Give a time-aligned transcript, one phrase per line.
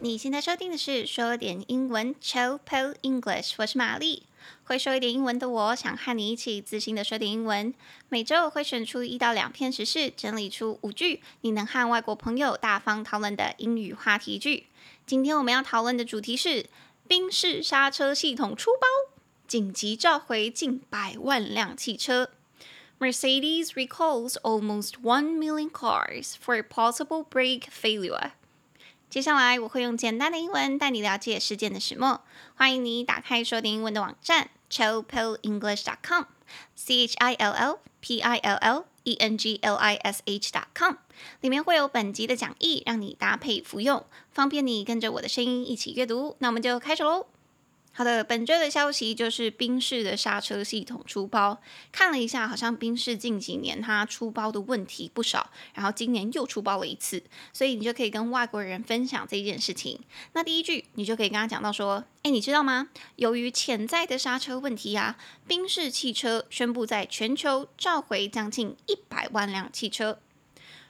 [0.00, 2.60] 你现在收听的是说点英文 Chill
[3.00, 4.24] English，我是玛丽。
[4.64, 7.72] 会说一点英文的我，想和你一起自信的说点英文。
[8.10, 14.66] 每周我会选出一到两篇时事，整理出五句你能和外国朋友大方讨论的英语话题句。
[15.06, 16.66] 今天我们要讨论的主题是
[17.08, 18.86] 宾士刹车系统出包，
[19.48, 22.28] 紧急召回近百万辆汽车。
[22.98, 28.32] Mercedes recalls almost one million cars for possible brake failure.
[29.08, 32.20] 接下来我会用简单的英文带你了解事件的始末。
[32.54, 40.22] 欢迎你打开说点英文的网站 chillpillenglish.com，c h i l l p i l l e n g l i s
[40.26, 40.94] h.com，
[41.40, 46.36] 里面会有本集的讲义，让你搭配服用，方便你跟着我的声音一起阅读。
[46.40, 47.26] 那我们就开始喽。
[47.96, 51.58] 好的，本周的消息就是宾士的刹车系统出包。
[51.90, 57.22] 看了一下，好像宾士近几年它出包的问题不少，然后今年又出包了一次，
[57.54, 59.98] 所以你就可以跟外国人分享这件事情。
[60.34, 62.88] 那第一句，你就可以跟他讲到说：“诶，你知道吗？
[63.14, 65.16] 由于潜在的刹车问题啊，
[65.48, 70.18] 宾士汽车宣布在全球召回将近一百万辆汽车。”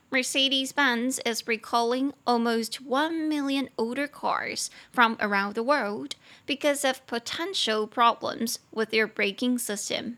[0.10, 7.88] Mercedes-Benz is recalling almost 1 million older cars from around the world because of potential
[7.88, 10.18] problems with their braking system.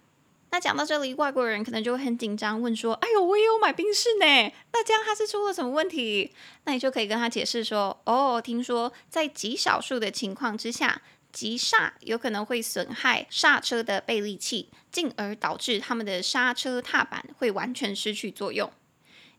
[0.50, 6.32] 那讲到这里，外国人可能就会很紧张，问说：“哎呦，我也有买宾士呢，那这样它是出了什么问题？”
[6.66, 18.72] 那你就可以跟他解释说：“哦，听说在极少数的情况之下，急刹有可能会损害刹车的倍利器，进而导致他们的刹车踏板会完全失去作用。”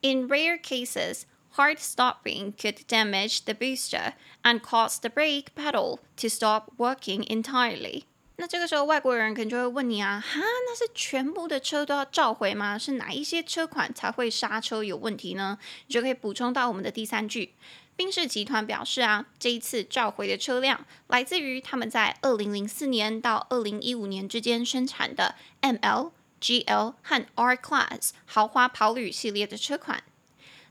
[0.02, 6.30] In rare cases, hard stopping could damage the booster and cause the brake pedal to
[6.30, 8.04] stop working entirely.
[8.38, 12.78] 那这个时候，外国人可能就会问你啊，哈，那是全部的车都要召回吗？
[12.78, 15.58] 是哪一些车款才会刹车有问题呢？
[15.88, 17.56] 你就可以补充到我们的第三句。
[17.98, 26.12] 宾士集团表示啊，这一次召回的车辆来自于他们在二零零四年到二零一五年之间生产的 ML。
[26.41, 30.03] GL 和 R Class 豪华跑旅系列的车款。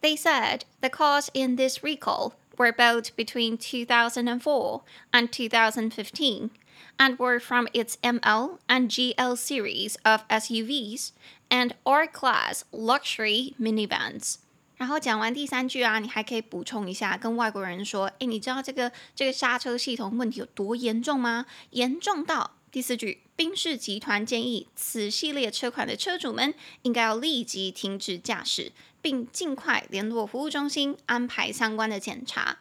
[0.02, 6.50] They said the cars in this recall were built between 2004 and 2015
[6.98, 11.10] and were from its ML and GL series of SUVs
[11.50, 14.36] and R Class luxury minivans。
[14.76, 21.46] 然后讲完第三句啊，你还可以补充一下，跟外国人说：“诶，你知道这个这个刹车系统问题有多严重吗？
[21.70, 26.53] 严重到……” 第四句，宾士集团建议此系列车款的车主们
[26.83, 32.59] 应该要立即停止驾驶，并尽快联络服务中心安排相关的检查。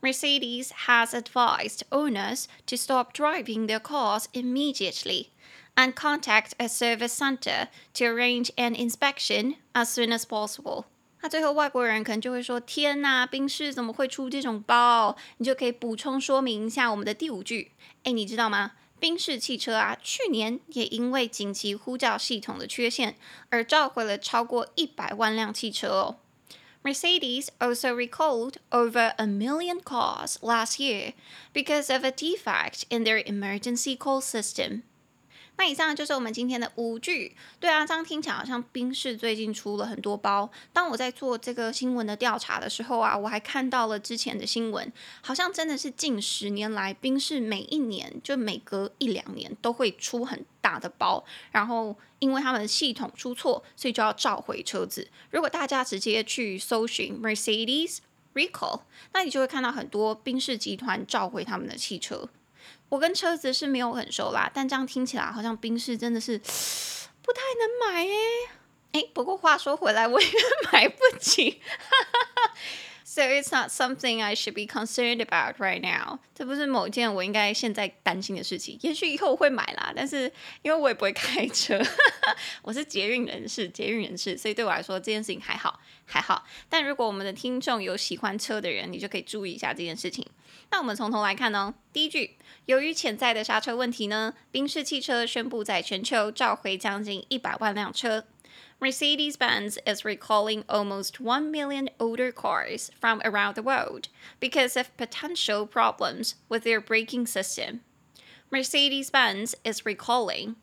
[0.00, 5.28] Mercedes has advised owners to stop driving their cars immediately
[5.76, 10.86] and contact a service center to arrange an inspection as soon as possible。
[11.20, 17.70] 那最后外国人可能就会说：“天呐，宾士怎么会出这种包？”你就可以补充说明一下我们的第五句。
[18.02, 18.72] 诶，你知道吗？
[18.99, 23.15] 宾士汽车啊，去年也因为紧急呼叫系统的缺陷
[23.49, 26.17] 而召回了超过一百万辆汽车哦。
[26.83, 31.13] Mercedes also recalled over a million cars last year
[31.53, 34.81] because of a defect in their emergency call system.
[35.58, 37.34] 那以上就是我们今天的五句。
[37.58, 40.50] 对啊，这样听起来好像宾士最近出了很多包。
[40.72, 55.08] 当我在做这个新闻的调查的时候啊，我还看到了之前的新闻，好像真的是近十年来，宾士每一年就每隔一两年都会出很大的包，然后因为他们系统出错，所以就要召回车子。
[55.30, 57.98] 如果大家直接去搜寻 Mercedes
[58.34, 58.82] recall，
[59.14, 62.28] 那你就会看到很多宾士集团召回他们的汽车。
[62.88, 68.16] 我跟车子是没有很熟啦，但这样听起来好像宾士真的是不太能买诶。
[68.92, 70.26] 诶，不过话说回来，我也
[70.72, 71.60] 买不起。
[73.04, 76.18] So it's not something I should be concerned about right now。
[76.34, 78.78] 这不是某件我应该现在担心的事情。
[78.82, 80.30] 也许以后我会买啦，但是
[80.60, 81.80] 因为我也不会开车，
[82.60, 86.44] 我是捷运人士，捷运人士，所以对我来说这件事情还好，还好。
[86.68, 90.26] 但如果我们的听众有喜欢车的人，你就可以注意一下这件事情。
[90.70, 91.72] 那我们从头来看哦。
[91.92, 98.25] 第一句，由于潜在的刹车问题呢，宾士汽车宣布在全球召回将近一百万辆车。
[98.79, 104.07] Mercedes-Benz is recalling almost 1 million older cars from around the world
[104.39, 107.81] because of potential problems with their braking system.
[108.49, 110.55] Mercedes-Benz is recalling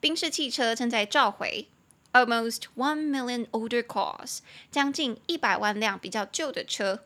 [0.00, 1.68] 宾士汽车正在召回
[2.12, 4.40] almost 1 million older cars
[4.70, 7.04] 将近一百万辆比较旧的车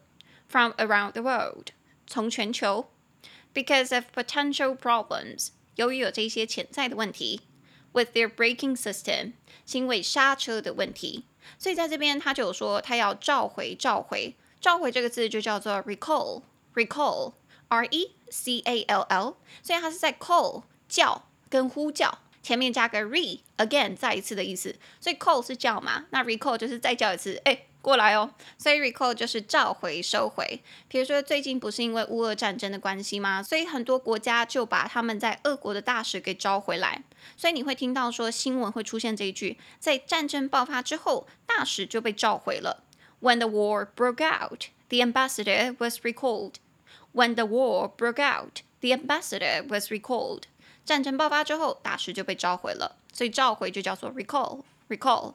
[0.49, 1.69] from around the world
[2.07, 2.91] 从全球
[3.54, 7.42] because of potential problems 由于有这些潜在的问题
[7.94, 9.34] with their braking system
[9.66, 11.26] 是因为刹车的问题，
[11.58, 16.42] 所以在这边他就有说他要召回召回召回这个字就叫做 recall
[16.74, 27.66] recall，R E C A L L，所以它是在 call 叫跟呼叫前面加个 re again 再一次的意思，所以 call 是叫嘛，那 recall 就是再叫一次，哎。
[27.84, 30.64] 过来哦，所以 recall 就是召回、收回。
[30.88, 33.44] 比如说最近不是因为乌俄战争的关系吗？
[33.44, 37.04] 所以很多国家就把他们在俄国的大使给召回来。
[37.36, 42.86] 所以你会听到说新闻会出现这一句：在战争爆发之后，大使就被召回了。
[43.20, 46.54] When the war broke out, the ambassador was recalled.
[47.14, 50.44] When the war broke out, the ambassador was recalled.
[50.86, 52.96] 战争爆发之后，大使就被召回了。
[53.12, 54.64] 所以召回就叫做 recall，recall。
[54.88, 55.34] Recall.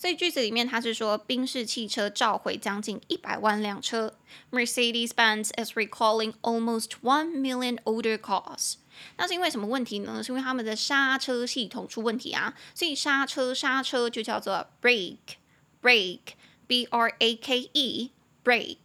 [0.00, 4.14] 所以句子里面它是说，宾士汽车召回将近一百万辆车。
[4.52, 8.74] Mercedes-Benz is recalling almost one million older cars。
[9.16, 10.22] 那是因为什么问题呢？
[10.22, 12.54] 是因为他们的刹车系统出问题啊。
[12.76, 18.76] 所以刹车刹车就叫做 brake，brake，b r a k e，brake。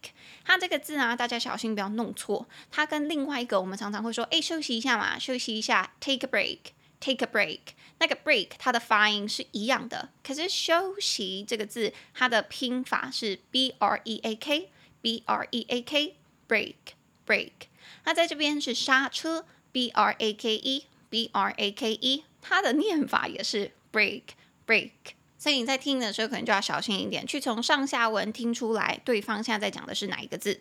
[0.43, 2.47] 它这个字啊，大家小心不要弄错。
[2.71, 6.57] 它跟另外一个我们常常会说，哎，休息一下嘛，休息一下，take a break。
[6.99, 7.59] Take a break，
[8.03, 14.69] 那个 break 它的发音是一样的，可是休息这个字它的拼法是 b r e a k
[15.01, 16.75] b r e a k break
[17.25, 17.51] break。
[18.03, 24.23] 那在这边是刹车 b r a k e b r a k e，它的念法也是 break
[24.67, 24.91] break。
[25.37, 30.59] 所以你在听的时候可能就要小心一点，去从上下文听出来对方现在在讲的是哪一个字。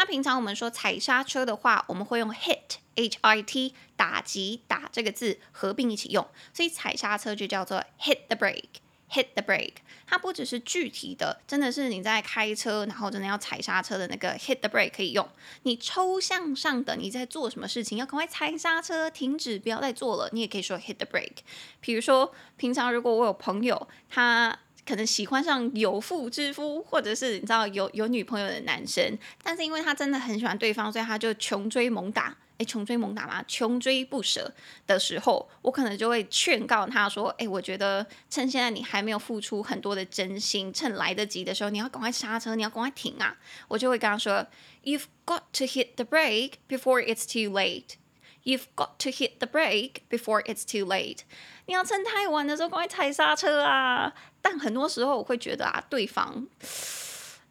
[0.00, 8.80] 那平常我们说踩刹车的话，我们会用 hit h i t 打击打这个字合并一起用，所以踩刹车就叫做 hit the brake
[9.10, 9.74] hit the brake。
[10.06, 15.28] 它不只是具体的，真的是你在开车，然后真的要踩刹车的那个 hit the brake 可以用。
[15.64, 21.40] 你抽象上的你在做什么事情，要赶快踩刹车，停止，不要再做了，你也可以说 hit the brake。
[21.78, 24.60] 比如说平常如果我有朋友他。
[24.90, 32.36] 可能喜欢上有妇之夫，或者是你知道有有女朋友的男生，但是因为他真的很喜欢对方，所以他就穷追猛打。
[32.58, 34.52] 诶，穷追猛打嘛，穷追不舍
[34.88, 43.38] 的时候，我可能就会劝告他说：“诶，我觉得趁现在你还没有付出很多的真心，趁来得及的时候，你要赶快刹车，你要赶快停啊！”
[43.68, 44.44] 我就会跟他说
[44.82, 47.94] ：“You've got to hit the brake before it's too late.”
[48.42, 51.18] You've got to hit the brake before it's too late。
[51.66, 54.14] 你要趁太晚的时候赶快踩刹车啊！
[54.42, 56.46] 但很多时候我会觉得啊，对方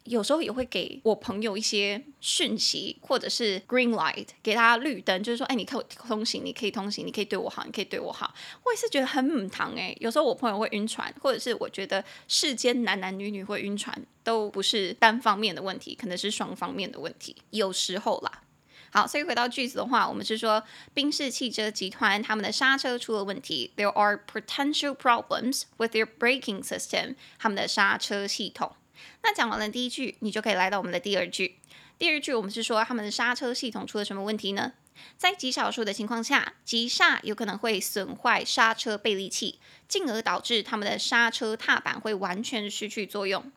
[0.04, 8.34] 有时候也会给我朋友一些讯息，或者是 green light，给他绿灯，就是说，哎，你可以通行，你可以通行，你可以对我好，你可以对我好。
[8.64, 9.94] 我也是觉得很母汤哎。
[10.00, 13.94] 有时候我朋友会晕船，或者是我觉得世间男男女女会晕船，
[14.24, 17.36] 都不是单方面的问题，可能是双方面的问题。
[17.50, 18.42] 有时候啦。
[18.92, 28.74] 好，所以回到句子的话，我们是说宾士汽车集团他们的刹车出了问题，There are potential problems with their braking system，他们的刹车系统。
[29.22, 31.58] 那讲完了第一句，你就可以来到我们的第二句。
[31.98, 34.72] 第二句我们是说他们的刹车系统出了什么问题呢？
[35.16, 43.50] 在极少数的情况下，急刹有可能会损坏刹车倍利器，进而导致他们的刹车踏板会完全失去作用。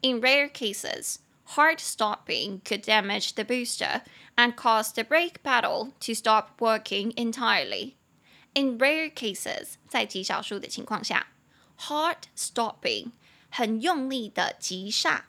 [0.00, 1.16] In rare cases,
[1.55, 4.01] hard stopping could damage the booster
[4.35, 7.95] and cause the brake pedal to stop working entirely.
[8.53, 11.27] In rare cases，在极少数的情况下，
[11.77, 13.11] hard stopping
[13.49, 15.25] 很用力的急刹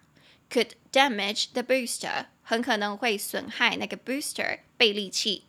[0.50, 5.44] could damage the booster 很可能会损害那个 booster 倍利器，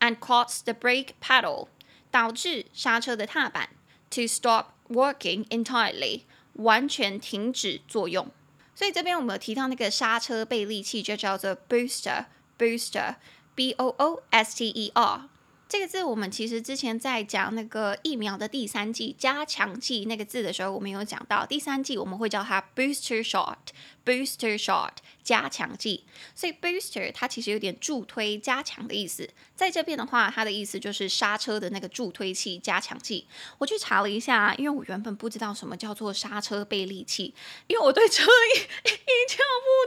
[0.00, 1.68] and cause the brake pedal
[2.10, 3.70] 导致刹车的踏板
[4.10, 6.22] to stop working entirely
[6.54, 8.30] 完全停止作用。
[8.75, 15.29] 所以这边我们有提到那个刹车倍力器，就叫做 booster，booster，b o o s t e r。
[15.69, 23.57] 这个字我们其实之前在讲那个疫苗的第三季加强剂那个字的时候，我们有讲到第三季我们会叫它 booster shot
[24.05, 24.91] Booster shot。
[25.23, 26.03] 加强剂，
[26.35, 29.29] 所以 booster 它其实有点助推、加强的意思。
[29.55, 33.25] 在这边的话，它的意思就是刹车的那个助推器、加强剂。
[33.57, 37.33] 我去查了一下，因为我原本不知道什么叫做刹车倍力器，
[37.67, 38.91] 因为我对车一一
[39.29, 39.37] 窍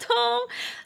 [0.01, 0.17] 不通，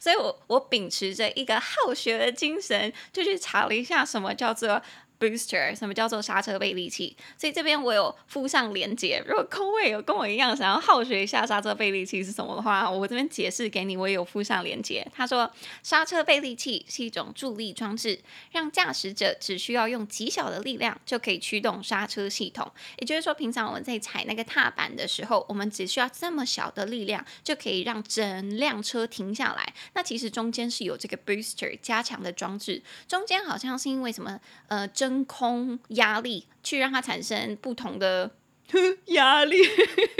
[0.00, 4.82] 所以我我秉持着一个好学的精神，就去查了一下什么叫做。
[5.20, 7.14] Booster，什么叫做刹车倍力器？
[7.36, 9.22] 所以这边我有附上连接。
[9.26, 15.06] 如果空位有跟我一样想要好学一下刹车倍力器是什么的话，我这边解释给你，我也有附上连接。
[15.14, 15.48] 他说，
[15.82, 18.18] 刹车倍力器是一种助力装置，
[18.50, 22.72] 让驾驶者只需要用极小的力量就可以驱动刹车系统。
[22.98, 29.74] 也就是说，平常我们在踩那个踏板的时候，我们只需要这么小的力量就可以让整辆车停下来。
[29.92, 38.30] 那其实中间是有这个 booster 加强的装置，中间好像是因为什么呃真空压力去让它产生不同的
[39.06, 39.56] 压力，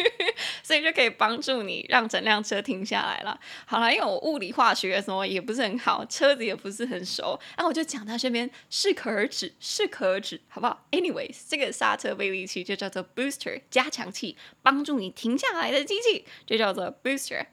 [0.65, 3.39] 所以就可以帮助你让整辆车停下来了。
[3.67, 17.47] 好了，因为我物理化学什么也不是很好，车子也不是很熟，然后我就讲到这边适可而止，适可而止，好不好？Anyways，这个刹车倍力器就叫做 booster，加强器，帮助你停下来的机器就叫做 booster。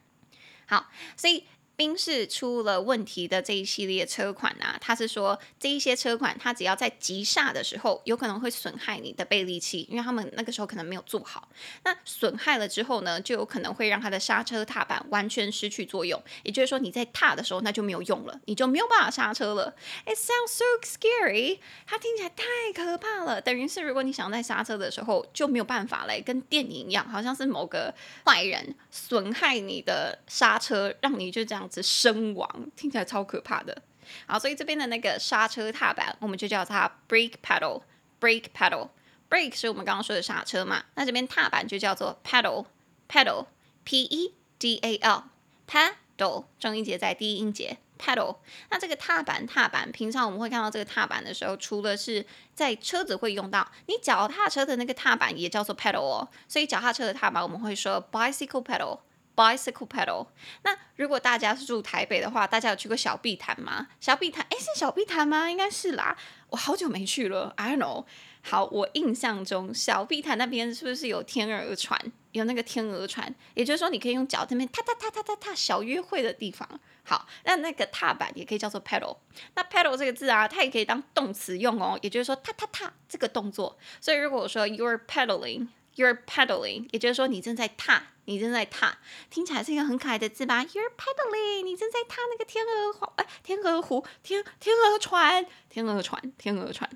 [0.66, 1.44] 好，所以。
[1.78, 11.48] 宾士出了问题的这一系列车款啊，他是说这一些车款，它只要在急刹的时候，有可能会损害你的倍力器，因为他们那个时候可能没有做好。
[11.84, 19.76] 那损害了之后呢，就有可能会让它的刹车踏板完全失去作用，也就是说你在踏的时候那就没有用了，你就没有办法刹车了。
[20.08, 22.44] It sounds so scary，它听起来太
[22.74, 23.40] 可怕了。
[23.40, 27.94] 等于是如果你想在刹车的时候就没有办法嘞，跟电影一样，好像是某个
[28.26, 31.67] 坏人损害你的刹车，让你就这样。
[31.82, 33.82] 身亡，听起来超可怕的。
[34.26, 37.82] 好，所以这边的那个刹车踏板，我们就叫它 brake pedal。
[38.20, 38.90] brake pedal。
[39.30, 40.84] brake 是我们刚刚说的刹车嘛？
[40.96, 42.66] 那这边踏板就叫做 pedal。
[43.10, 45.24] pedal，p e d a l。
[45.70, 47.78] pedal，重音节在第一音节。
[48.00, 48.38] pedal。
[48.70, 56.30] 那这个踏板，踏板，平常我们会看到这个踏板的时候，除了是在车子会用到，你脚踏车的那个踏板也叫做 pedal 哦。
[56.48, 59.00] 所以脚踏车的踏板，我们会说 bicycle pedal。
[59.38, 60.28] Bicycle pedal。
[60.64, 63.88] 那如果大家是住台北的话，大家有去过小碧潭吗？
[64.00, 65.50] 小碧潭，诶，是小碧潭吗？
[65.50, 66.18] 应该是啦。
[66.50, 68.06] 我好久没去了，I don't know。
[68.42, 72.12] 好，我印象中小碧潭那边是不是有天鹅船？
[72.32, 76.68] 有那个天鹅船，也就是说你可以用脚在那边踏踏踏踏踏踏小约会的地方。
[77.04, 79.18] 好，那那个踏板也可以叫做 pedal。
[79.56, 83.78] 那 pedal 这个字啊，它也可以当动词用哦，也就是说踏踏踏这个动作。
[84.02, 85.68] 所以如果我说 you're pedaling。
[85.96, 88.98] You're pedaling，也就是说你正在踏，你正在踏，
[89.30, 96.90] 听起来是一个很可爱的字吧？You're pedaling，你正在踏那个天鹅湖，哎，天鹅湖，天天鹅船，天鹅船，天鹅船。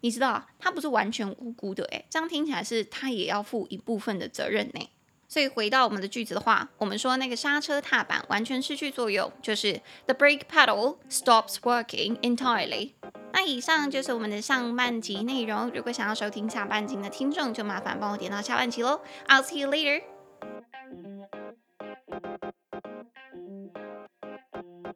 [0.00, 4.90] 你知道，她不是完全无辜的，诶，这样听起来是她也要负一部分的责任呢。
[5.28, 12.92] 所以回到我们的句子的话，我们说那个刹车踏板完全失去作用，就是 the brake pedal stops working entirely。
[13.32, 15.70] 那以上就是我们的上半集内容。
[15.70, 19.00] 如果想要收听下半集的听众，就麻烦帮我点到下半集喽。
[19.26, 20.02] I'll see you later.